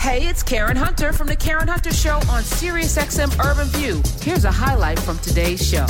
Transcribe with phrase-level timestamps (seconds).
[0.00, 4.02] Hey, it's Karen Hunter from the Karen Hunter Show on SiriusXM Urban View.
[4.22, 5.84] Here's a highlight from today's show.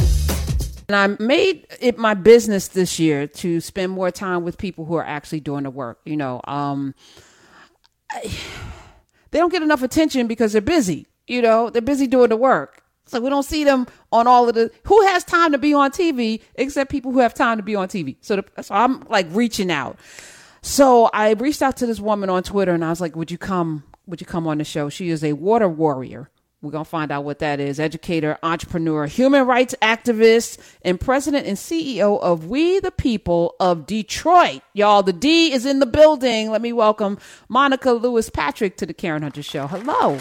[0.88, 4.96] And I made it my business this year to spend more time with people who
[4.96, 6.00] are actually doing the work.
[6.04, 6.96] You know, um,
[8.10, 8.32] I,
[9.30, 11.06] they don't get enough attention because they're busy.
[11.28, 12.82] You know, they're busy doing the work.
[13.06, 14.72] So we don't see them on all of the.
[14.86, 17.86] Who has time to be on TV except people who have time to be on
[17.86, 18.16] TV?
[18.22, 20.00] So, the, so I'm like reaching out.
[20.62, 23.38] So I reached out to this woman on Twitter and I was like, "Would you
[23.38, 24.88] come would you come on the show?
[24.88, 26.30] She is a water warrior.
[26.62, 27.80] We're going to find out what that is.
[27.80, 34.60] Educator, entrepreneur, human rights activist, and president and CEO of We the People of Detroit.
[34.74, 36.50] Y'all, the D is in the building.
[36.50, 39.68] Let me welcome Monica Lewis Patrick to the Karen Hunter Show.
[39.68, 40.18] Hello.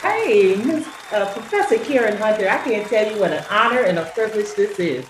[0.00, 0.86] Hey, Ms.
[1.12, 4.78] Uh, Professor Karen Hunter, I can't tell you what an honor and a privilege this
[4.78, 5.04] is.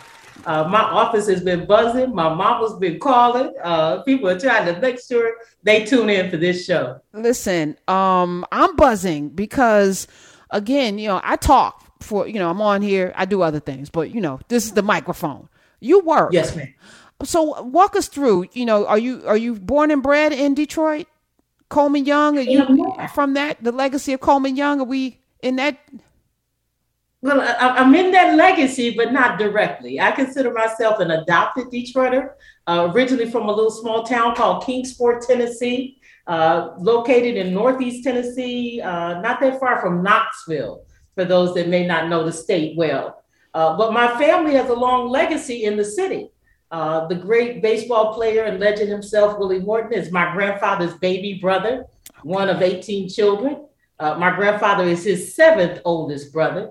[0.46, 2.14] Uh, my office has been buzzing.
[2.14, 3.52] My mama's been calling.
[3.62, 7.00] Uh, people are trying to make sure they tune in for this show.
[7.12, 10.06] Listen, um, I'm buzzing because,
[10.50, 13.12] again, you know, I talk for, you know, I'm on here.
[13.16, 15.48] I do other things, but you know, this is the microphone.
[15.80, 16.32] You work.
[16.32, 16.72] Yes, ma'am.
[17.22, 18.46] So walk us through.
[18.52, 21.06] You know, are you are you born and bred in Detroit?
[21.68, 24.80] Coleman Young, are you from that the legacy of Coleman Young?
[24.80, 25.78] Are we in that
[27.22, 30.00] well, I, am in that legacy, but not directly.
[30.00, 32.30] I consider myself an adopted Detroiter,
[32.66, 38.80] uh, originally from a little small town called Kingsport, Tennessee, uh, located in Northeast Tennessee,
[38.80, 43.22] uh, not that far from Knoxville, for those that may not know the state well.
[43.52, 46.30] Uh, but my family has a long legacy in the city.
[46.70, 51.84] Uh, the great baseball player and legend himself, Willie Horton, is my grandfather's baby brother,
[52.22, 53.66] one of 18 children.
[53.98, 56.70] Uh, my grandfather is his seventh oldest brother.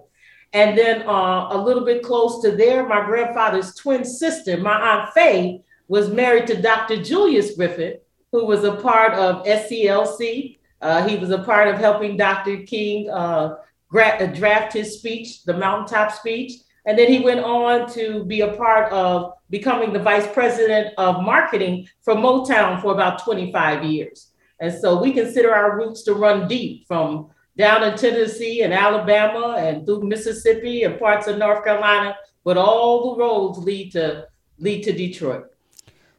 [0.54, 5.14] And then uh, a little bit close to there, my grandfather's twin sister, my Aunt
[5.14, 7.04] Faye, was married to Dr.
[7.04, 10.58] Julius Griffith, who was a part of SCLC.
[10.82, 12.64] Uh, he was a part of helping Dr.
[12.64, 13.56] King uh,
[13.90, 16.54] gra- draft his speech, the mountaintop speech.
[16.86, 21.24] And then he went on to be a part of becoming the vice president of
[21.24, 24.32] marketing for Motown for about 25 years.
[24.60, 27.30] And so we consider our roots to run deep from
[27.60, 32.16] down in Tennessee and Alabama and through Mississippi and parts of North Carolina,
[32.46, 34.28] but all the roads lead to
[34.58, 35.52] lead to Detroit.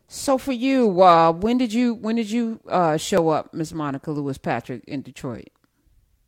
[0.06, 4.10] So for you, uh, when did you when did you uh, show up, Miss Monica
[4.10, 5.48] Lewis Patrick, in Detroit?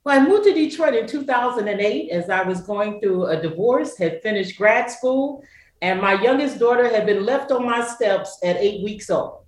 [0.02, 4.22] Well, I moved to Detroit in 2008 as I was going through a divorce, had
[4.22, 5.44] finished grad school,
[5.82, 9.44] and my youngest daughter had been left on my steps at eight weeks old.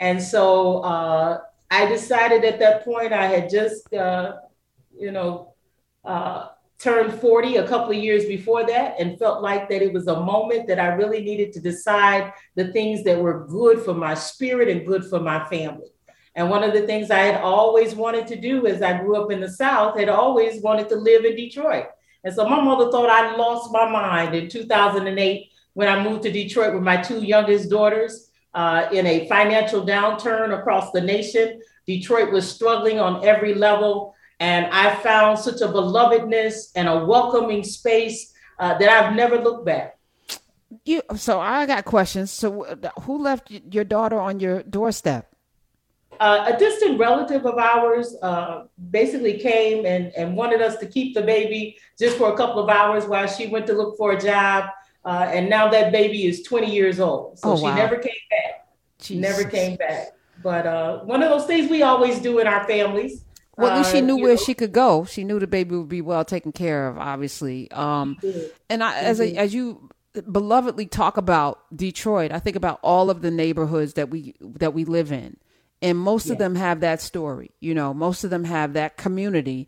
[0.00, 1.38] And so uh,
[1.70, 4.36] I decided at that point I had just uh,
[4.98, 5.54] you know,
[6.04, 6.48] uh,
[6.78, 10.20] turned 40 a couple of years before that and felt like that it was a
[10.20, 14.68] moment that I really needed to decide the things that were good for my spirit
[14.68, 15.88] and good for my family.
[16.36, 19.32] And one of the things I had always wanted to do as I grew up
[19.32, 21.86] in the South, had always wanted to live in Detroit.
[22.22, 26.30] And so my mother thought I lost my mind in 2008 when I moved to
[26.30, 31.60] Detroit with my two youngest daughters uh, in a financial downturn across the nation.
[31.86, 34.14] Detroit was struggling on every level.
[34.40, 39.66] And I found such a belovedness and a welcoming space uh, that I've never looked
[39.66, 39.98] back.
[40.84, 42.30] You so I got questions.
[42.30, 42.64] So
[43.02, 45.34] who left your daughter on your doorstep?
[46.20, 51.14] Uh, a distant relative of ours uh, basically came and, and wanted us to keep
[51.14, 54.20] the baby just for a couple of hours while she went to look for a
[54.20, 54.68] job.
[55.04, 57.38] Uh, and now that baby is 20 years old.
[57.38, 57.74] So oh, she wow.
[57.74, 58.68] never came back.
[59.00, 59.22] Jesus.
[59.22, 60.08] Never came back.
[60.42, 63.24] But uh, one of those things we always do in our families.
[63.58, 64.36] Well, at least she uh, knew where know?
[64.36, 65.04] she could go.
[65.04, 67.70] She knew the baby would be well taken care of, obviously.
[67.72, 68.16] Um,
[68.70, 73.20] and I, as a, as you belovedly talk about Detroit, I think about all of
[73.20, 75.36] the neighborhoods that we that we live in,
[75.82, 76.32] and most yeah.
[76.32, 77.50] of them have that story.
[77.58, 79.66] You know, most of them have that community,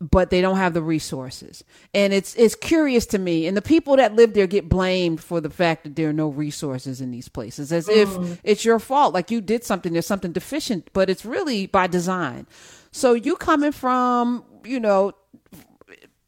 [0.00, 1.64] but they don't have the resources.
[1.94, 3.46] And it's it's curious to me.
[3.46, 6.28] And the people that live there get blamed for the fact that there are no
[6.28, 7.96] resources in these places, as mm.
[7.96, 9.14] if it's your fault.
[9.14, 12.46] Like you did something, there's something deficient, but it's really by design.
[12.92, 15.12] So you coming from, you know,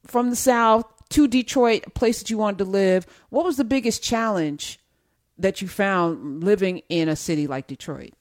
[0.07, 3.07] from the South to Detroit, a place that you wanted to live.
[3.31, 4.79] What was the biggest challenge
[5.39, 8.13] that you found living in a city like Detroit?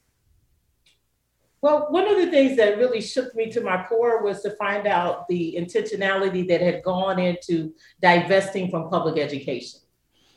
[1.62, 4.88] Well, one of the things that really shook me to my core was to find
[4.88, 9.80] out the intentionality that had gone into divesting from public education.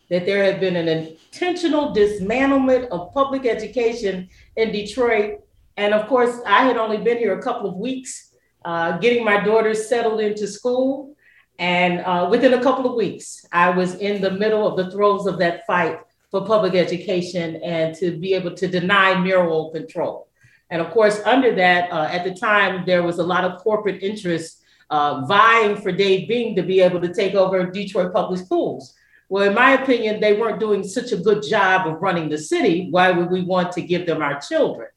[0.08, 5.40] That there had been an intentional dismantlement of public education in Detroit
[5.80, 8.34] and of course, I had only been here a couple of weeks,
[8.66, 11.16] uh, getting my daughters settled into school.
[11.58, 15.26] And uh, within a couple of weeks, I was in the middle of the throes
[15.26, 16.00] of that fight
[16.30, 20.28] for public education and to be able to deny mayoral control.
[20.70, 24.02] And of course, under that, uh, at the time, there was a lot of corporate
[24.02, 28.94] interest uh, vying for Dave Bing to be able to take over Detroit Public Schools.
[29.28, 32.88] Well, in my opinion, they weren't doing such a good job of running the city.
[32.90, 34.88] Why would we want to give them our children?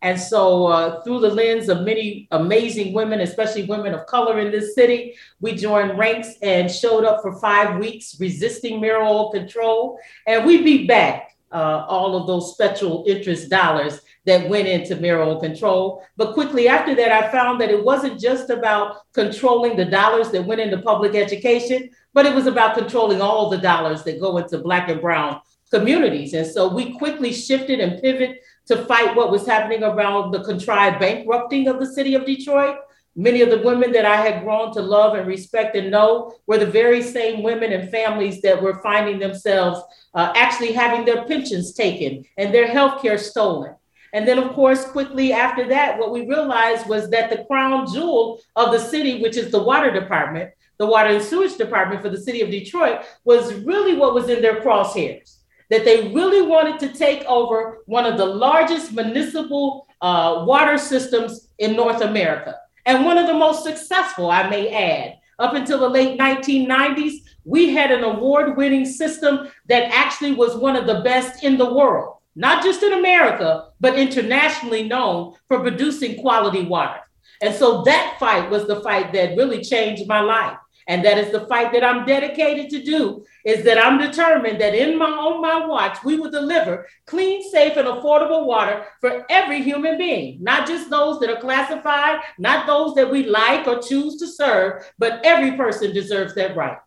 [0.00, 4.52] And so, uh, through the lens of many amazing women, especially women of color in
[4.52, 9.98] this city, we joined ranks and showed up for five weeks resisting mayoral control.
[10.26, 15.40] And we beat back uh, all of those special interest dollars that went into mayoral
[15.40, 16.04] control.
[16.18, 20.44] But quickly after that, I found that it wasn't just about controlling the dollars that
[20.44, 24.58] went into public education, but it was about controlling all the dollars that go into
[24.58, 25.40] Black and Brown
[25.70, 26.34] communities.
[26.34, 28.36] And so we quickly shifted and pivoted
[28.66, 32.76] to fight what was happening around the contrived bankrupting of the city of Detroit.
[33.16, 36.58] Many of the women that I had grown to love and respect and know were
[36.58, 39.80] the very same women and families that were finding themselves
[40.14, 43.74] uh, actually having their pensions taken and their health care stolen.
[44.12, 48.40] And then, of course, quickly after that, what we realized was that the crown jewel
[48.56, 52.20] of the city, which is the water department, the water and sewage department for the
[52.20, 55.38] city of Detroit, was really what was in their crosshairs
[55.70, 61.48] that they really wanted to take over one of the largest municipal uh, water systems
[61.58, 62.54] in North America
[62.86, 65.18] and one of the most successful, I may add.
[65.38, 70.74] Up until the late 1990s, we had an award winning system that actually was one
[70.74, 76.20] of the best in the world, not just in America, but internationally known for producing
[76.20, 77.00] quality water.
[77.42, 80.56] And so that fight was the fight that really changed my life.
[80.86, 84.74] And that is the fight that I'm dedicated to do is that I'm determined that
[84.74, 89.60] in my on my watch, we will deliver clean, safe, and affordable water for every
[89.60, 94.16] human being, not just those that are classified, not those that we like or choose
[94.16, 96.78] to serve, but every person deserves that right.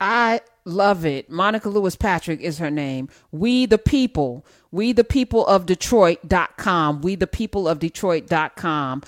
[0.00, 1.30] I love it.
[1.30, 3.08] Monica Lewis Patrick is her name.
[3.30, 9.02] We the people, we the people of Detroit.com, we the people of Detroit.com.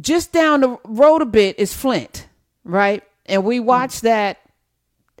[0.00, 2.26] Just down the road a bit is Flint
[2.66, 3.02] right?
[3.24, 3.64] And we hmm.
[3.64, 4.38] watched that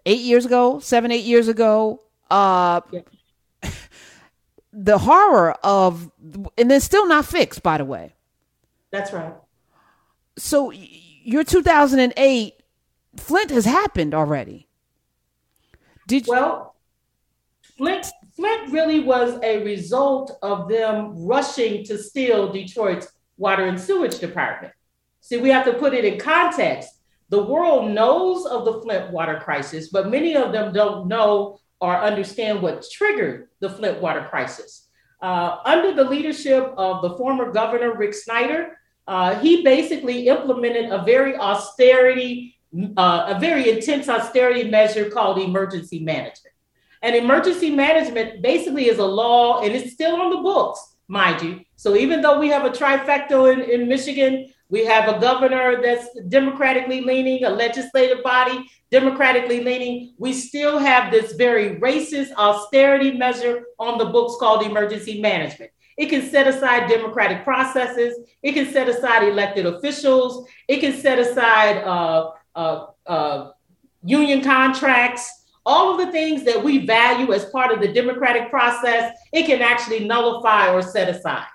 [0.04, 2.02] eight years ago, seven, eight years ago.
[2.30, 3.00] Uh, yeah.
[4.72, 6.10] the horror of,
[6.58, 8.14] and then still not fixed, by the way.
[8.90, 9.32] That's right.
[10.36, 12.54] So your 2008,
[13.16, 14.68] Flint has happened already.
[16.06, 16.74] Did you- well,
[17.78, 18.06] Flint
[18.36, 24.74] Flint really was a result of them rushing to steal Detroit's water and sewage department.
[25.20, 26.90] See, we have to put it in context.
[27.30, 31.96] The world knows of the Flint water crisis, but many of them don't know or
[31.96, 34.88] understand what triggered the Flint water crisis.
[35.20, 38.78] Uh, under the leadership of the former governor, Rick Snyder,
[39.08, 42.56] uh, he basically implemented a very austerity,
[42.96, 46.45] uh, a very intense austerity measure called emergency management.
[47.02, 51.60] And emergency management basically is a law, and it's still on the books, mind you.
[51.76, 56.08] So even though we have a trifecta in, in Michigan we have a governor that's
[56.28, 60.14] democratically leaning, a legislative body democratically leaning.
[60.18, 65.70] We still have this very racist austerity measure on the books called emergency management.
[65.96, 68.18] It can set aside democratic processes.
[68.42, 70.48] It can set aside elected officials.
[70.68, 73.50] It can set aside uh, uh, uh,
[74.04, 75.44] union contracts.
[75.66, 79.60] All of the things that we value as part of the democratic process, it can
[79.60, 81.48] actually nullify or set aside.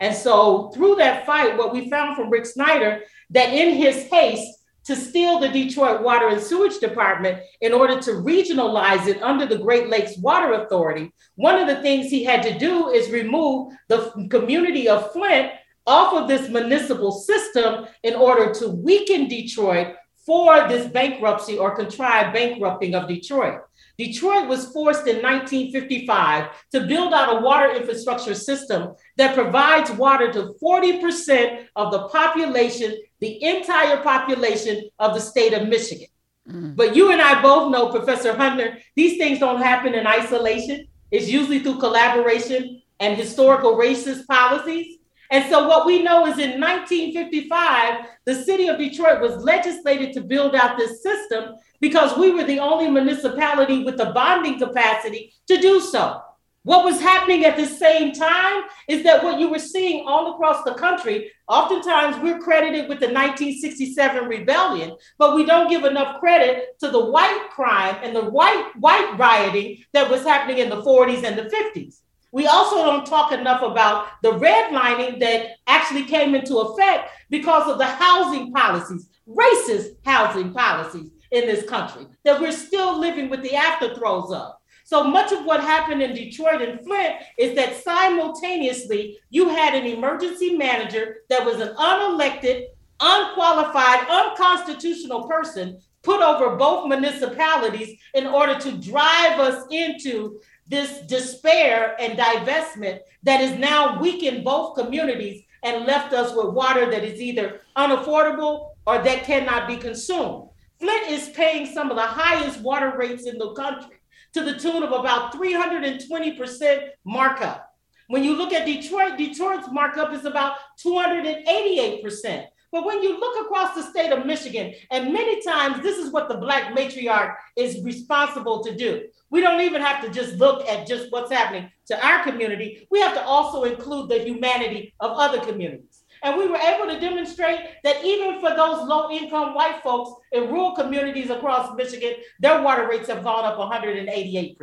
[0.00, 4.58] And so through that fight, what we found from Rick Snyder, that in his haste
[4.84, 9.58] to steal the Detroit Water and Sewage Department in order to regionalize it under the
[9.58, 14.26] Great Lakes Water Authority, one of the things he had to do is remove the
[14.28, 15.52] community of Flint
[15.86, 22.32] off of this municipal system in order to weaken Detroit for this bankruptcy or contrived
[22.32, 23.60] bankrupting of Detroit.
[23.98, 30.32] Detroit was forced in 1955 to build out a water infrastructure system that provides water
[30.32, 36.08] to 40% of the population, the entire population of the state of Michigan.
[36.48, 36.74] Mm.
[36.74, 40.86] But you and I both know, Professor Hunter, these things don't happen in isolation.
[41.10, 44.98] It's usually through collaboration and historical racist policies.
[45.32, 50.20] And so, what we know is in 1955, the city of Detroit was legislated to
[50.20, 55.56] build out this system because we were the only municipality with the bonding capacity to
[55.56, 56.20] do so.
[56.64, 60.64] What was happening at the same time is that what you were seeing all across
[60.64, 66.78] the country, oftentimes we're credited with the 1967 rebellion, but we don't give enough credit
[66.80, 71.24] to the white crime and the white white rioting that was happening in the 40s
[71.24, 72.01] and the 50s.
[72.32, 77.78] We also don't talk enough about the redlining that actually came into effect because of
[77.78, 83.50] the housing policies, racist housing policies in this country that we're still living with the
[83.50, 84.54] afterthrows of.
[84.84, 89.86] So much of what happened in Detroit and Flint is that simultaneously you had an
[89.86, 92.64] emergency manager that was an unelected,
[93.00, 100.40] unqualified, unconstitutional person put over both municipalities in order to drive us into
[100.72, 106.90] this despair and divestment that has now weakened both communities and left us with water
[106.90, 110.48] that is either unaffordable or that cannot be consumed.
[110.80, 113.98] Flint is paying some of the highest water rates in the country
[114.32, 117.76] to the tune of about 320% markup.
[118.08, 122.46] When you look at Detroit, Detroit's markup is about 288%.
[122.72, 126.30] But when you look across the state of Michigan, and many times this is what
[126.30, 129.02] the Black matriarch is responsible to do.
[129.28, 132.86] We don't even have to just look at just what's happening to our community.
[132.90, 136.02] We have to also include the humanity of other communities.
[136.22, 140.44] And we were able to demonstrate that even for those low income white folks in
[140.44, 144.56] rural communities across Michigan, their water rates have gone up 188%.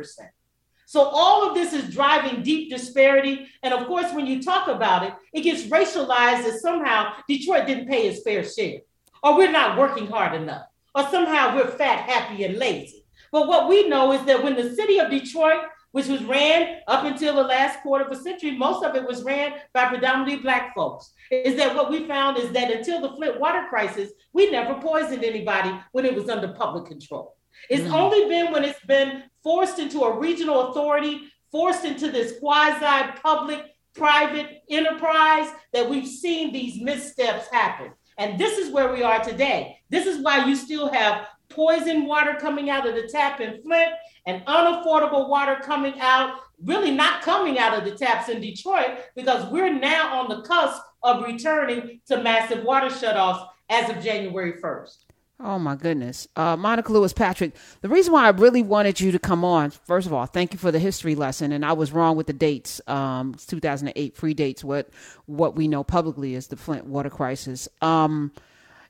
[0.90, 3.46] So all of this is driving deep disparity.
[3.62, 7.86] And of course, when you talk about it, it gets racialized as somehow Detroit didn't
[7.86, 8.80] pay its fair share,
[9.22, 10.66] or we're not working hard enough,
[10.96, 13.06] or somehow we're fat, happy, and lazy.
[13.30, 15.60] But what we know is that when the city of Detroit,
[15.92, 19.22] which was ran up until the last quarter of a century, most of it was
[19.22, 21.12] ran by predominantly Black folks.
[21.30, 25.22] Is that what we found is that until the Flint water crisis, we never poisoned
[25.22, 27.36] anybody when it was under public control.
[27.68, 27.92] It's mm.
[27.92, 33.64] only been when it's been forced into a regional authority, forced into this quasi public
[33.94, 37.92] private enterprise that we've seen these missteps happen.
[38.18, 39.78] And this is where we are today.
[39.88, 43.92] This is why you still have poison water coming out of the tap in Flint
[44.26, 49.50] and unaffordable water coming out, really not coming out of the taps in Detroit, because
[49.50, 54.96] we're now on the cusp of returning to massive water shutoffs as of January 1st.
[55.42, 56.28] Oh my goodness.
[56.36, 60.06] Uh, Monica Lewis Patrick, the reason why I really wanted you to come on, first
[60.06, 61.50] of all, thank you for the history lesson.
[61.52, 62.80] And I was wrong with the dates.
[62.86, 64.90] Um, 2008 predates what,
[65.24, 67.68] what we know publicly as the Flint water crisis.
[67.80, 68.32] Um,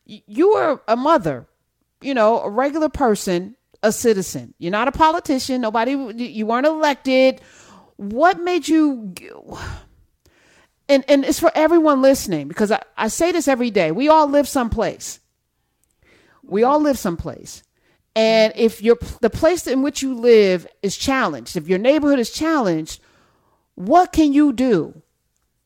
[0.07, 1.47] you were a mother,
[2.01, 3.55] you know, a regular person,
[3.85, 4.53] a citizen.
[4.59, 5.61] You're not a politician.
[5.61, 7.41] Nobody, you weren't elected.
[7.95, 9.15] What made you,
[10.89, 13.93] and, and it's for everyone listening because I, I say this every day.
[13.93, 15.21] We all live someplace
[16.51, 17.63] we all live someplace.
[18.17, 22.31] And if your the place in which you live is challenged, if your neighborhood is
[22.31, 23.01] challenged,
[23.77, 25.03] what can you do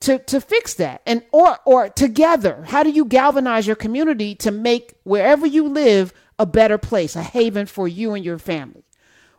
[0.01, 1.01] to to fix that?
[1.07, 6.13] And or or together, how do you galvanize your community to make wherever you live
[6.39, 8.85] a better place, a haven for you and your family?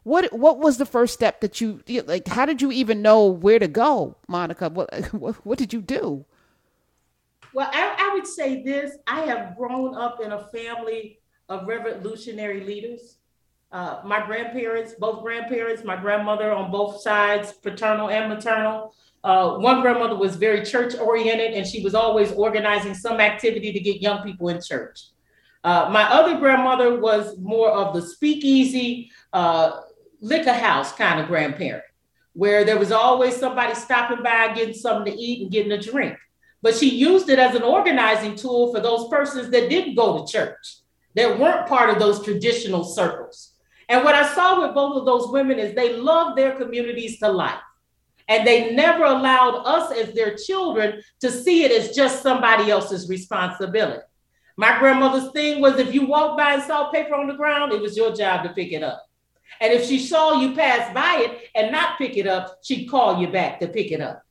[0.03, 2.27] What what was the first step that you like?
[2.27, 4.69] How did you even know where to go, Monica?
[5.11, 6.25] What what, did you do?
[7.53, 12.61] Well, I, I would say this: I have grown up in a family of revolutionary
[12.61, 13.17] leaders.
[13.71, 18.93] Uh, my grandparents, both grandparents, my grandmother on both sides, paternal and maternal.
[19.23, 23.79] Uh, one grandmother was very church oriented and she was always organizing some activity to
[23.79, 25.07] get young people in church.
[25.63, 29.81] Uh, my other grandmother was more of the speakeasy, uh,
[30.21, 31.83] liquor house kind of grandparent,
[32.33, 36.15] where there was always somebody stopping by, getting something to eat and getting a drink.
[36.61, 40.31] But she used it as an organizing tool for those persons that didn't go to
[40.31, 40.77] church
[41.15, 43.53] that weren't part of those traditional circles.
[43.89, 47.29] And what I saw with both of those women is they loved their communities to
[47.29, 47.59] life.
[48.27, 53.07] And they never allowed us as their children to see it as just somebody else's
[53.07, 54.01] responsibility.
[54.57, 57.81] My grandmother's thing was if you walked by and saw paper on the ground, it
[57.81, 59.05] was your job to pick it up.
[59.61, 63.21] And if she saw you pass by it and not pick it up, she'd call
[63.21, 64.23] you back to pick it up.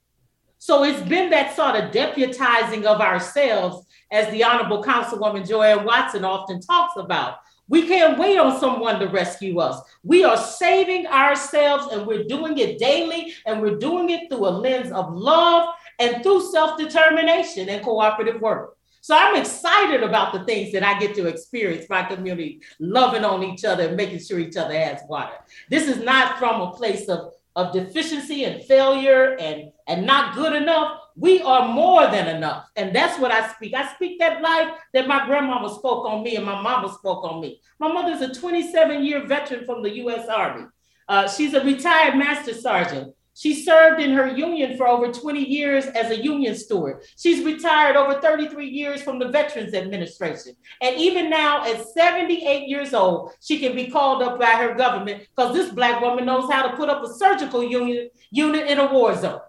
[0.58, 6.24] So it's been that sort of deputizing of ourselves as the Honorable Councilwoman JoAnn Watson
[6.24, 7.38] often talks about.
[7.68, 9.80] We can't wait on someone to rescue us.
[10.04, 14.50] We are saving ourselves and we're doing it daily and we're doing it through a
[14.50, 18.76] lens of love and through self determination and cooperative work.
[19.00, 23.42] So I'm excited about the things that I get to experience my community loving on
[23.42, 25.34] each other and making sure each other has water.
[25.68, 30.54] This is not from a place of, of deficiency and failure and, and not good
[30.54, 31.00] enough.
[31.16, 32.68] We are more than enough.
[32.76, 33.74] And that's what I speak.
[33.74, 37.40] I speak that life that my grandmama spoke on me and my mama spoke on
[37.40, 37.60] me.
[37.78, 40.66] My mother's a 27 year veteran from the US Army.
[41.08, 43.14] Uh, she's a retired master sergeant.
[43.36, 47.02] She served in her union for over 20 years as a union steward.
[47.16, 50.54] She's retired over 33 years from the Veterans Administration.
[50.80, 55.26] And even now, at 78 years old, she can be called up by her government
[55.34, 58.92] because this Black woman knows how to put up a surgical unit, unit in a
[58.92, 59.40] war zone.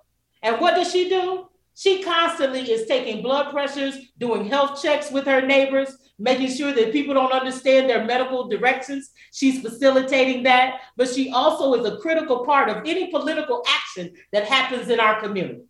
[0.41, 1.48] And what does she do?
[1.75, 6.94] She constantly is taking blood pressures, doing health checks with her neighbors, making sure that
[6.94, 9.12] people don't understand their medical directions.
[9.34, 14.46] She's facilitating that, but she also is a critical part of any political action that
[14.46, 15.63] happens in our community.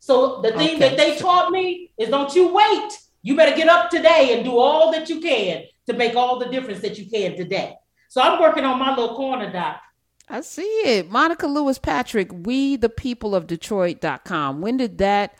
[0.00, 0.90] So the thing okay.
[0.90, 2.98] that they taught me is don't you wait.
[3.22, 6.48] You better get up today and do all that you can to make all the
[6.48, 7.74] difference that you can today.
[8.10, 9.80] So I'm working on my little corner, Doc.
[10.30, 11.10] I see it.
[11.10, 14.60] Monica Lewis Patrick, we the people of Detroit.com.
[14.60, 15.36] When did that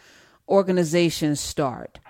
[0.49, 2.01] organization start?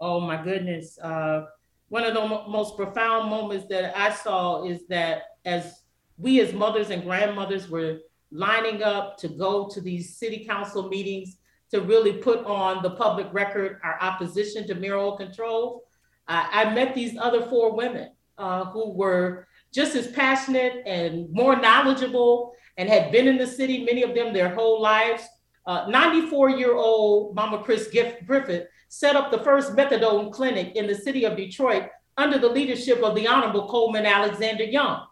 [0.00, 0.98] Oh my goodness.
[0.98, 1.46] Uh,
[1.88, 5.82] one of the most profound moments that I saw is that as
[6.18, 7.98] we as mothers and grandmothers were
[8.30, 11.36] lining up to go to these city council meetings
[11.70, 15.84] to really put on the public record our opposition to mayoral control,
[16.28, 21.56] I, I met these other four women uh, who were just as passionate and more
[21.56, 25.22] knowledgeable and had been in the city, many of them their whole lives.
[25.66, 27.88] 94 uh, year old Mama Chris
[28.26, 33.02] Griffith set up the first methadone clinic in the city of Detroit under the leadership
[33.02, 35.06] of the Honorable Coleman Alexander Young.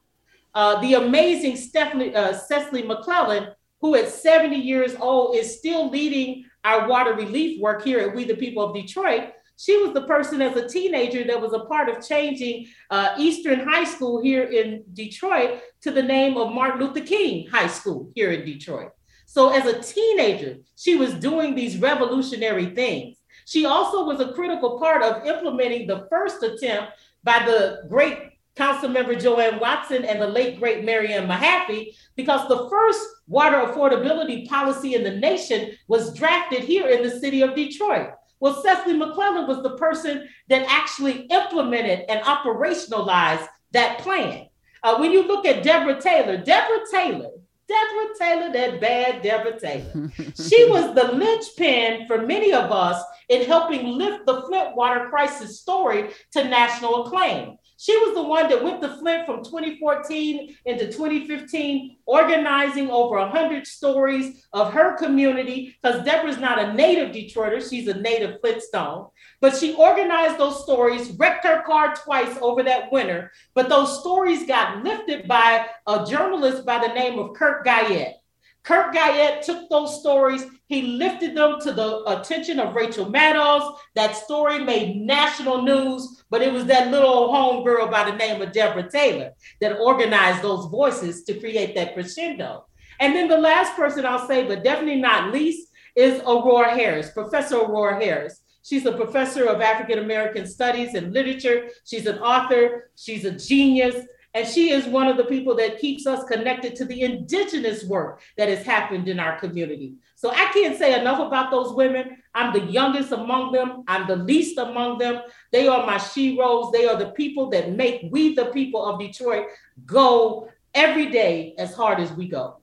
[0.55, 3.49] Uh, the amazing Stephanie, uh, Cecily McClellan,
[3.81, 8.25] who at 70 years old is still leading our water relief work here at We
[8.25, 11.89] the People of Detroit, she was the person as a teenager that was a part
[11.89, 17.05] of changing uh, Eastern High School here in Detroit to the name of Martin Luther
[17.05, 18.91] King High School here in Detroit.
[19.27, 23.17] So, as a teenager, she was doing these revolutionary things.
[23.47, 26.93] She also was a critical part of implementing the first attempt
[27.23, 28.19] by the great
[28.57, 34.49] Council Member JoAnn Watson and the late great Maryann Mahaffey, because the first water affordability
[34.49, 38.11] policy in the nation was drafted here in the city of Detroit.
[38.41, 44.47] Well, Cecily McClellan was the person that actually implemented and operationalized that plan.
[44.83, 47.31] Uh, when you look at Deborah Taylor, Deborah Taylor,
[47.67, 53.47] Deborah Taylor, that bad Deborah Taylor, she was the linchpin for many of us in
[53.47, 57.57] helping lift the Flint water crisis story to national acclaim.
[57.77, 63.67] She was the one that went to Flint from 2014 into 2015, organizing over 100
[63.67, 69.09] stories of her community, because Deborah's not a native Detroiter, she's a native Flintstone.
[69.41, 73.33] But she organized those stories, wrecked her car twice over that winter.
[73.55, 78.21] But those stories got lifted by a journalist by the name of Curt Guyette.
[78.63, 83.77] Curt Guyette took those stories, he lifted them to the attention of Rachel Maddow.
[83.95, 88.53] That story made national news, but it was that little homegirl by the name of
[88.53, 92.67] Deborah Taylor that organized those voices to create that crescendo.
[93.01, 97.57] And then the last person I'll say, but definitely not least, is Aurora Harris, Professor
[97.57, 98.41] Aurora Harris.
[98.63, 101.69] She's a professor of African American studies and literature.
[101.85, 102.91] She's an author.
[102.97, 104.07] She's a genius.
[104.35, 108.21] And she is one of the people that keeps us connected to the indigenous work
[108.37, 109.95] that has happened in our community.
[110.17, 112.17] So I can't say enough about those women.
[112.35, 115.23] I'm the youngest among them, I'm the least among them.
[115.53, 116.73] They are my sheroes.
[116.73, 119.47] They are the people that make we, the people of Detroit,
[119.87, 122.57] go every day as hard as we go.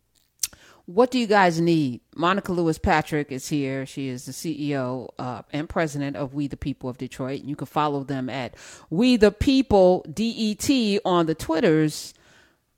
[0.93, 2.01] What do you guys need?
[2.15, 3.85] Monica Lewis Patrick is here.
[3.85, 7.43] She is the CEO uh, and president of We the People of Detroit.
[7.43, 8.55] You can follow them at
[8.89, 10.69] We the People DET
[11.05, 12.13] on the Twitters.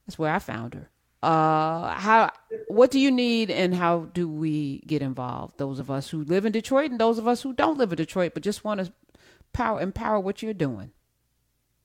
[0.05, 0.89] That's where I found her.
[1.23, 2.31] Uh, how?
[2.67, 5.57] What do you need, and how do we get involved?
[5.57, 7.97] Those of us who live in Detroit, and those of us who don't live in
[7.97, 8.93] Detroit, but just want to
[9.53, 10.91] power empower what you're doing.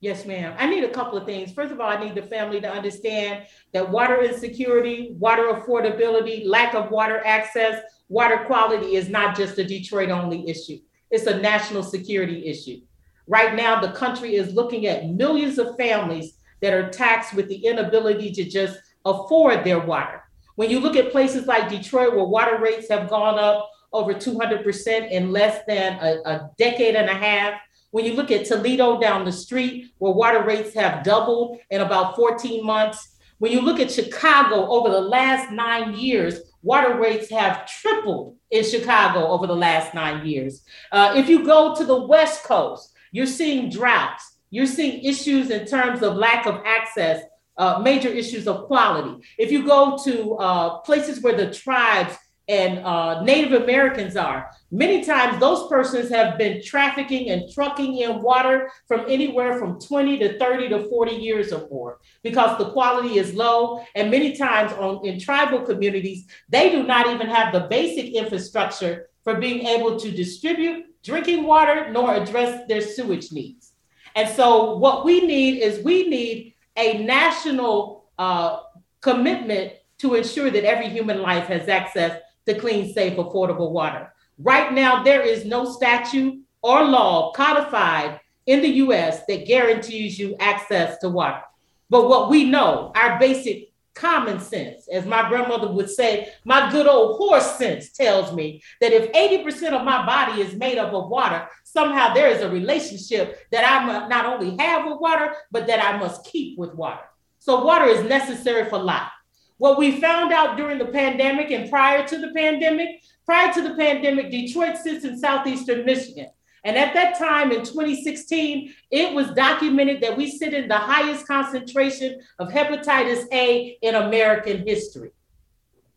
[0.00, 0.54] Yes, ma'am.
[0.56, 1.52] I need a couple of things.
[1.52, 6.74] First of all, I need the family to understand that water insecurity, water affordability, lack
[6.74, 10.78] of water access, water quality is not just a Detroit only issue,
[11.10, 12.80] it's a national security issue.
[13.26, 17.66] Right now, the country is looking at millions of families that are taxed with the
[17.66, 20.22] inability to just afford their water.
[20.54, 25.10] When you look at places like Detroit, where water rates have gone up over 200%
[25.10, 29.24] in less than a, a decade and a half, when you look at Toledo down
[29.24, 33.90] the street, where water rates have doubled in about 14 months, when you look at
[33.90, 39.94] Chicago over the last nine years, water rates have tripled in Chicago over the last
[39.94, 40.64] nine years.
[40.90, 45.66] Uh, if you go to the West Coast, you're seeing droughts, you're seeing issues in
[45.66, 47.22] terms of lack of access,
[47.56, 49.24] uh, major issues of quality.
[49.38, 52.16] If you go to uh, places where the tribes
[52.48, 54.50] and uh, Native Americans are.
[54.70, 60.18] Many times, those persons have been trafficking and trucking in water from anywhere from 20
[60.18, 63.84] to 30 to 40 years or more because the quality is low.
[63.94, 69.08] And many times, on, in tribal communities, they do not even have the basic infrastructure
[69.24, 73.72] for being able to distribute drinking water nor address their sewage needs.
[74.16, 78.60] And so, what we need is we need a national uh,
[79.00, 84.12] commitment to ensure that every human life has access to clean, safe, affordable water.
[84.38, 90.36] Right now, there is no statute or law codified in the US that guarantees you
[90.40, 91.42] access to water.
[91.90, 96.86] But what we know, our basic common sense, as my grandmother would say, my good
[96.86, 101.08] old horse sense tells me that if 80% of my body is made up of
[101.08, 105.66] water, somehow there is a relationship that I must not only have with water, but
[105.66, 107.02] that I must keep with water.
[107.40, 109.10] So water is necessary for life.
[109.58, 113.74] What we found out during the pandemic and prior to the pandemic, prior to the
[113.74, 116.28] pandemic, Detroit sits in southeastern Michigan.
[116.64, 121.26] And at that time in 2016, it was documented that we sit in the highest
[121.26, 125.10] concentration of hepatitis A in American history.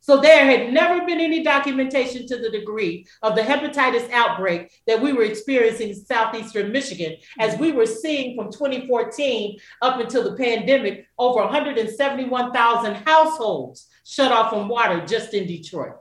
[0.02, 5.00] So there had never been any documentation to the degree of the hepatitis outbreak that
[5.00, 10.36] we were experiencing in southeastern Michigan, as we were seeing from 2014 up until the
[10.36, 15.98] pandemic, over 171,000 households shut off from water just in Detroit.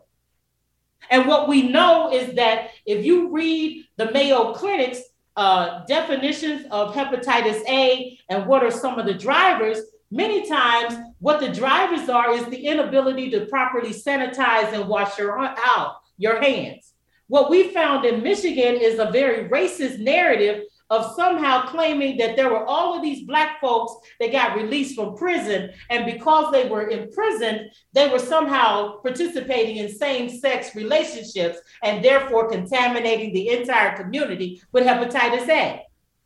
[1.11, 5.03] And what we know is that if you read the Mayo Clinic's
[5.37, 11.41] uh, definitions of hepatitis A and what are some of the drivers, many times what
[11.41, 16.93] the drivers are is the inability to properly sanitize and wash your out your hands.
[17.29, 22.51] What we found in Michigan is a very racist narrative of somehow claiming that there
[22.51, 26.89] were all of these black folks that got released from prison and because they were
[26.89, 34.61] in prison they were somehow participating in same-sex relationships and therefore contaminating the entire community
[34.73, 35.81] with hepatitis a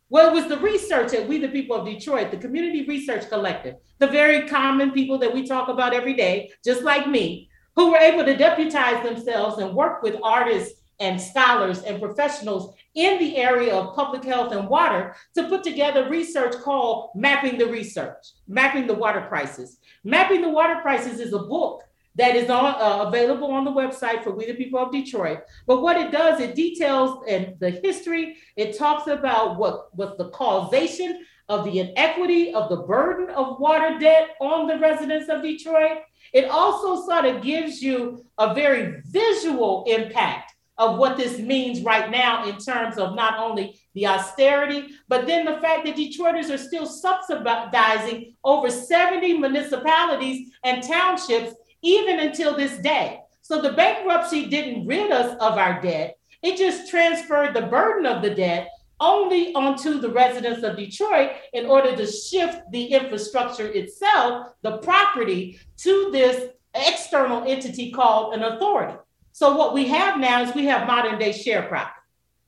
[0.09, 3.75] well, it was the research that we, the people of Detroit, the Community Research Collective,
[3.99, 7.97] the very common people that we talk about every day, just like me, who were
[7.97, 13.75] able to deputize themselves and work with artists and scholars and professionals in the area
[13.75, 18.93] of public health and water to put together research called Mapping the Research, Mapping the
[18.93, 19.77] Water Crisis.
[20.03, 21.83] Mapping the Water Crisis is a book
[22.15, 25.39] that is on, uh, available on the website for We the People of Detroit.
[25.67, 28.37] But what it does, it details and the history.
[28.55, 33.99] It talks about what was the causation of the inequity of the burden of water
[33.99, 35.99] debt on the residents of Detroit.
[36.33, 42.09] It also sort of gives you a very visual impact of what this means right
[42.11, 46.57] now in terms of not only the austerity, but then the fact that Detroiters are
[46.57, 51.53] still subsidizing over 70 municipalities and townships
[51.85, 53.21] even until this day.
[53.41, 58.21] So the bankruptcy didn't rid us of our debt, it just transferred the burden of
[58.21, 58.69] the debt
[58.99, 65.59] only onto the residents of Detroit in order to shift the infrastructure itself, the property,
[65.77, 68.97] to this external entity called an authority.
[69.31, 71.89] So what we have now is we have modern day sharecropping.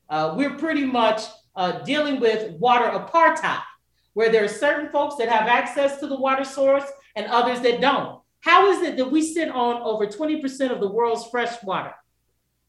[0.09, 1.21] Uh, we're pretty much
[1.55, 3.61] uh, dealing with water apartheid,
[4.13, 7.81] where there are certain folks that have access to the water source and others that
[7.81, 8.16] don't.
[8.41, 11.93] How is it that we sit on over 20% of the world's fresh water?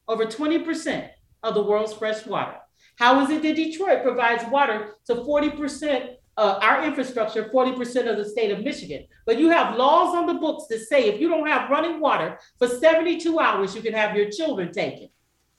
[0.07, 1.09] Over 20%
[1.43, 2.55] of the world's fresh water.
[2.97, 8.25] How is it that Detroit provides water to 40%, uh, our infrastructure, 40% of the
[8.25, 9.05] state of Michigan?
[9.25, 12.39] But you have laws on the books that say if you don't have running water
[12.57, 15.09] for 72 hours, you can have your children taken.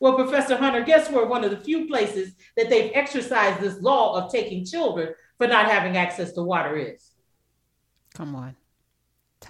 [0.01, 4.17] Well, Professor Hunter, guess where one of the few places that they've exercised this law
[4.17, 7.11] of taking children for not having access to water is?
[8.15, 8.57] Come on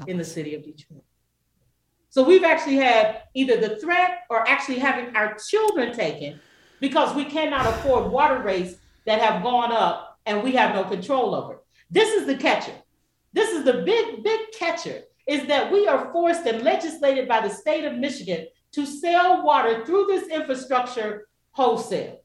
[0.07, 1.05] in the city of Detroit.
[2.09, 6.41] So we've actually had either the threat or actually having our children taken
[6.81, 8.77] because we cannot afford water rates
[9.07, 11.61] that have gone up and we have no control over.
[11.91, 12.75] This is the catcher.
[13.33, 17.55] This is the big, big catcher is that we are forced and legislated by the
[17.55, 22.21] state of Michigan to sell water through this infrastructure wholesale.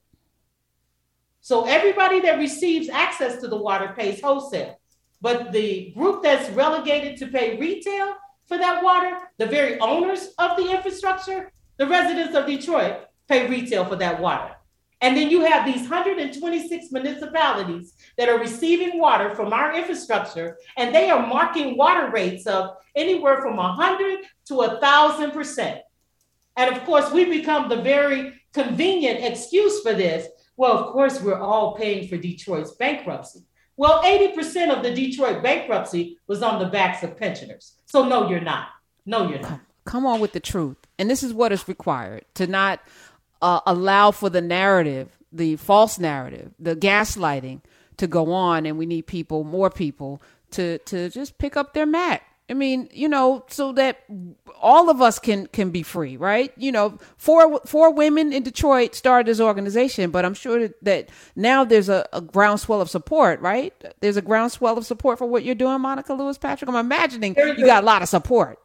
[1.42, 4.80] So everybody that receives access to the water pays wholesale.
[5.22, 8.16] But the group that's relegated to pay retail
[8.48, 13.86] for that water, the very owners of the infrastructure, the residents of Detroit pay retail
[13.86, 14.56] for that water.
[15.02, 20.96] And then you have these 126 municipalities that are receiving water from our infrastructure, and
[20.96, 25.80] they are marking water rates of anywhere from 100 to 1,000%.
[26.58, 30.28] And of course, we become the very convenient excuse for this.
[30.56, 33.42] Well, of course, we're all paying for Detroit's bankruptcy.
[33.78, 37.74] Well, 80% of the Detroit bankruptcy was on the backs of pensioners.
[37.86, 38.70] So, no, you're not.
[39.06, 39.60] No, you're not.
[39.86, 40.78] Come on with the truth.
[40.98, 42.80] And this is what is required to not
[43.42, 47.62] uh, allow for the narrative, the false narrative, the gaslighting
[47.98, 48.66] to go on.
[48.66, 52.90] And we need people, more people, to, to just pick up their mat I mean,
[52.94, 54.04] you know, so that
[54.62, 56.54] all of us can can be free, right?
[56.58, 61.64] You know, four four women in Detroit started this organization, but I'm sure that now
[61.64, 63.74] there's a, a groundswell of support, right?
[64.00, 66.70] There's a groundswell of support for what you're doing, Monica Lewis Patrick.
[66.70, 68.60] I'm imagining you got a lot of support.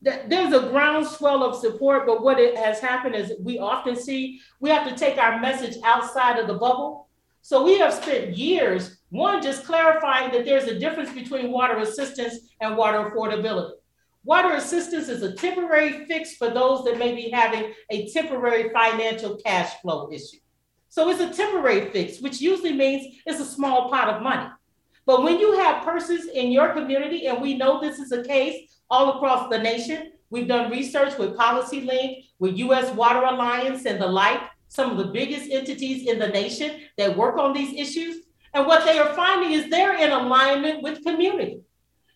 [0.00, 4.70] there's a groundswell of support, but what it has happened is we often see we
[4.70, 7.03] have to take our message outside of the bubble.
[7.44, 12.38] So we have spent years, one, just clarifying that there's a difference between water assistance
[12.62, 13.72] and water affordability.
[14.24, 19.36] Water assistance is a temporary fix for those that may be having a temporary financial
[19.44, 20.38] cash flow issue.
[20.88, 24.48] So it's a temporary fix, which usually means it's a small pot of money.
[25.04, 28.74] But when you have persons in your community, and we know this is a case
[28.88, 30.12] all across the nation.
[30.30, 34.40] We've done research with Policy Link, with US Water Alliance, and the like,
[34.74, 38.24] some of the biggest entities in the nation that work on these issues.
[38.52, 41.60] And what they are finding is they're in alignment with community.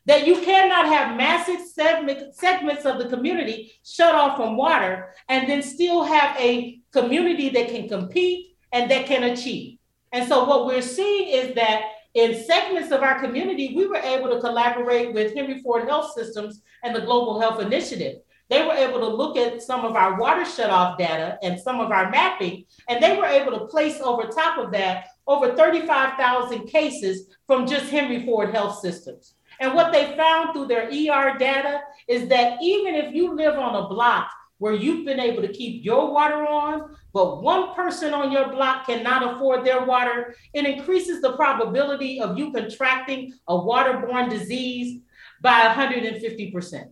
[0.06, 5.48] That you cannot have massive segment, segments of the community shut off from water and
[5.48, 9.78] then still have a community that can compete and that can achieve.
[10.12, 11.82] And so, what we're seeing is that
[12.14, 16.62] in segments of our community, we were able to collaborate with Henry Ford Health Systems
[16.82, 18.16] and the Global Health Initiative.
[18.50, 21.90] They were able to look at some of our water shutoff data and some of
[21.90, 27.36] our mapping, and they were able to place over top of that over 35,000 cases
[27.46, 29.34] from just Henry Ford Health Systems.
[29.60, 33.74] And what they found through their ER data is that even if you live on
[33.74, 38.32] a block where you've been able to keep your water on, but one person on
[38.32, 44.30] your block cannot afford their water, it increases the probability of you contracting a waterborne
[44.30, 45.00] disease
[45.40, 46.90] by 150%.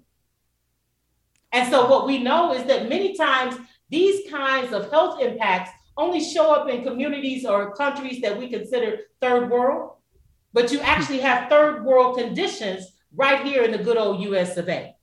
[1.56, 3.56] And so, what we know is that many times
[3.88, 8.98] these kinds of health impacts only show up in communities or countries that we consider
[9.22, 9.92] third world,
[10.52, 14.68] but you actually have third world conditions right here in the good old US of
[14.68, 14.94] A.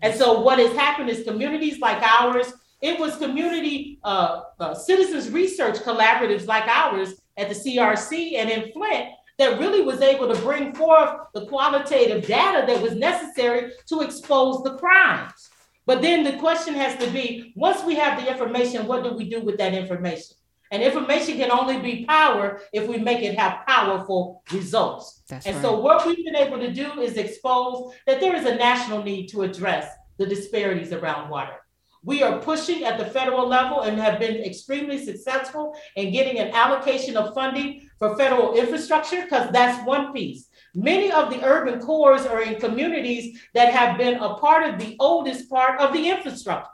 [0.00, 5.28] And so what has happened is communities like ours, it was community uh, uh, citizens
[5.28, 10.40] research collaboratives like ours at the CRC and in Flint that really was able to
[10.42, 15.39] bring forth the qualitative data that was necessary to expose the crimes.
[15.86, 19.28] But then the question has to be once we have the information, what do we
[19.28, 20.36] do with that information?
[20.70, 25.22] And information can only be power if we make it have powerful results.
[25.28, 25.62] That's and right.
[25.62, 29.26] so, what we've been able to do is expose that there is a national need
[29.28, 29.88] to address
[30.18, 31.56] the disparities around water.
[32.02, 36.54] We are pushing at the federal level and have been extremely successful in getting an
[36.54, 40.48] allocation of funding for federal infrastructure because that's one piece.
[40.74, 44.96] Many of the urban cores are in communities that have been a part of the
[45.00, 46.70] oldest part of the infrastructure.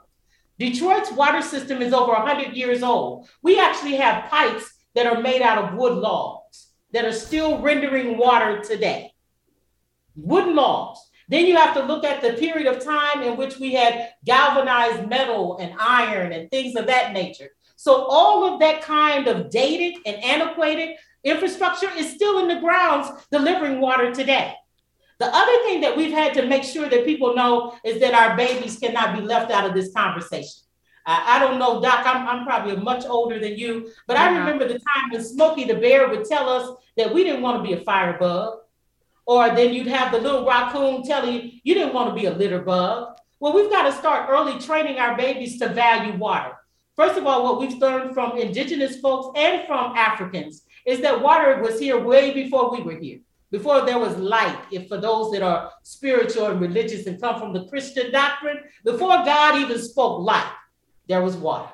[0.59, 3.29] Detroit's water system is over 100 years old.
[3.43, 8.17] We actually have pipes that are made out of wood logs that are still rendering
[8.17, 9.13] water today.
[10.15, 11.01] Wooden logs.
[11.29, 15.09] Then you have to look at the period of time in which we had galvanized
[15.09, 17.51] metal and iron and things of that nature.
[17.77, 23.09] So all of that kind of dated and antiquated infrastructure is still in the grounds
[23.31, 24.55] delivering water today.
[25.19, 28.37] The other thing that we've had to make sure that people know is that our
[28.37, 30.63] babies cannot be left out of this conversation.
[31.07, 34.67] Uh, I don't know, Doc, I'm, I'm probably much older than you, but I remember
[34.67, 37.81] the time when Smokey the Bear would tell us that we didn't want to be
[37.81, 38.59] a firebug.
[39.25, 42.33] Or then you'd have the little raccoon telling you you didn't want to be a
[42.33, 43.17] litter bug.
[43.41, 46.53] Well, we've got to start early training our babies to value water.
[46.95, 51.61] First of all, what we've learned from indigenous folks and from Africans is that water
[51.61, 53.19] was here way before we were here
[53.51, 57.53] before there was light, if for those that are spiritual and religious and come from
[57.53, 60.53] the Christian doctrine, before God even spoke light,
[61.09, 61.73] there was water.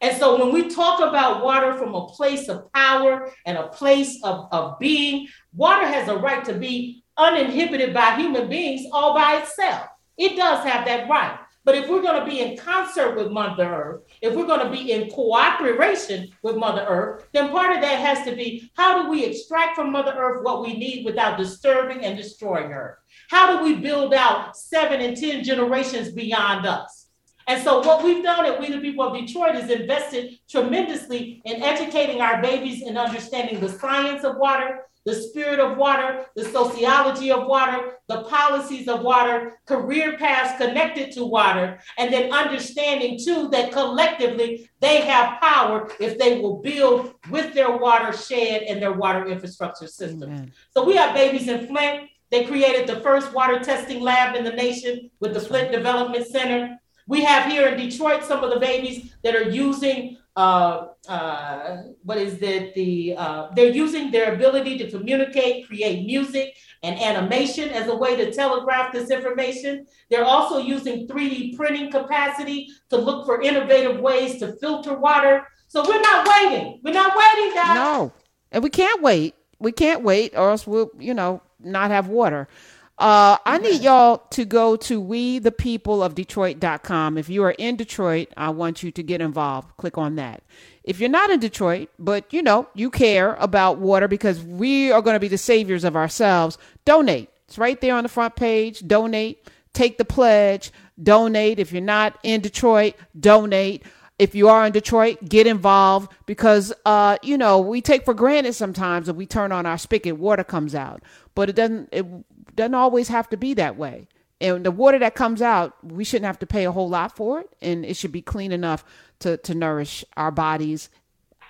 [0.00, 4.22] And so when we talk about water from a place of power and a place
[4.24, 9.36] of, of being, water has a right to be uninhibited by human beings all by
[9.36, 9.86] itself.
[10.18, 11.38] It does have that right.
[11.64, 14.70] But if we're going to be in concert with Mother Earth, if we're going to
[14.70, 19.08] be in cooperation with Mother Earth, then part of that has to be how do
[19.08, 22.98] we extract from Mother Earth what we need without disturbing and destroying her?
[23.30, 27.04] How do we build out seven and 10 generations beyond us?
[27.46, 31.62] And so, what we've done at We the People of Detroit is invested tremendously in
[31.62, 37.30] educating our babies in understanding the science of water, the spirit of water, the sociology
[37.30, 43.48] of water, the policies of water, career paths connected to water, and then understanding too
[43.50, 49.26] that collectively they have power if they will build with their watershed and their water
[49.26, 50.50] infrastructure system.
[50.70, 52.08] So we have babies in Flint.
[52.30, 56.78] They created the first water testing lab in the nation with the Flint Development Center.
[57.06, 62.18] We have here in Detroit some of the babies that are using uh, uh, what
[62.18, 62.74] is it?
[62.74, 68.16] the uh, they're using their ability to communicate, create music and animation as a way
[68.16, 69.86] to telegraph this information.
[70.10, 75.46] They're also using 3D printing capacity to look for innovative ways to filter water.
[75.68, 76.80] So we're not waiting.
[76.82, 77.76] We're not waiting, guys.
[77.76, 78.12] No,
[78.50, 79.34] and we can't wait.
[79.60, 82.48] We can't wait, or else we'll, you know, not have water.
[82.96, 87.18] Uh, I need y'all to go to we the people of Detroit.com.
[87.18, 89.76] If you are in Detroit, I want you to get involved.
[89.78, 90.44] Click on that.
[90.84, 95.02] If you're not in Detroit, but you know, you care about water because we are
[95.02, 97.30] going to be the saviors of ourselves, donate.
[97.48, 98.86] It's right there on the front page.
[98.86, 99.44] Donate.
[99.72, 100.70] Take the pledge.
[101.02, 101.58] Donate.
[101.58, 103.82] If you're not in Detroit, donate.
[104.16, 108.52] If you are in Detroit, get involved because, uh, you know, we take for granted
[108.52, 111.02] sometimes that we turn on our spigot, water comes out,
[111.34, 111.88] but it doesn't.
[111.90, 112.06] It
[112.54, 114.08] doesn't always have to be that way.
[114.40, 117.40] And the water that comes out, we shouldn't have to pay a whole lot for
[117.40, 118.84] it, and it should be clean enough
[119.20, 120.90] to to nourish our bodies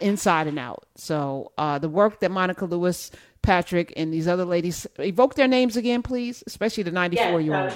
[0.00, 0.86] inside and out.
[0.96, 3.10] So uh, the work that Monica Lewis,
[3.42, 7.74] Patrick, and these other ladies evoke their names again, please, especially the 94 year old.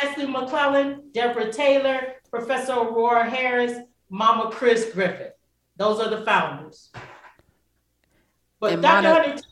[0.00, 3.78] Cecily McClellan, Deborah Taylor, Professor Aurora Harris,
[4.10, 5.32] Mama Chris Griffith.
[5.76, 6.90] Those are the founders.
[8.60, 9.02] But and Dr.
[9.02, 9.42] Monica- Hunter,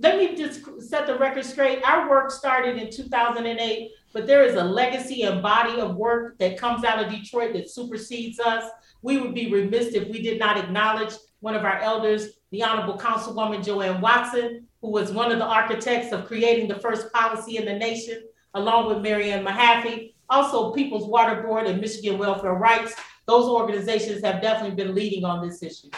[0.00, 1.82] let me just set the record straight.
[1.84, 6.58] Our work started in 2008, but there is a legacy and body of work that
[6.58, 8.70] comes out of Detroit that supersedes us.
[9.02, 12.98] We would be remiss if we did not acknowledge one of our elders, the Honorable
[12.98, 17.64] Councilwoman JoAnn Watson, who was one of the architects of creating the first policy in
[17.64, 18.22] the nation,
[18.54, 20.14] along with Maryann Mahaffey.
[20.30, 22.94] Also, People's Water Board and Michigan Welfare Rights.
[23.26, 25.90] Those organizations have definitely been leading on this issue.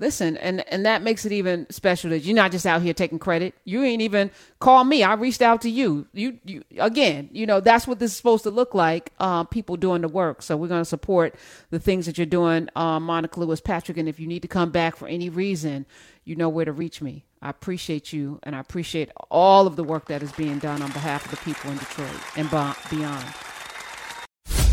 [0.00, 3.18] Listen, and and that makes it even special that you're not just out here taking
[3.18, 3.52] credit.
[3.64, 4.30] You ain't even
[4.60, 5.02] call me.
[5.02, 6.06] I reached out to you.
[6.12, 7.28] You, you again.
[7.32, 9.12] You know that's what this is supposed to look like.
[9.18, 10.42] Uh, people doing the work.
[10.42, 11.34] So we're going to support
[11.70, 13.98] the things that you're doing, uh, Monica Lewis, Patrick.
[13.98, 15.84] And if you need to come back for any reason,
[16.24, 17.24] you know where to reach me.
[17.42, 20.92] I appreciate you, and I appreciate all of the work that is being done on
[20.92, 23.24] behalf of the people in Detroit and beyond.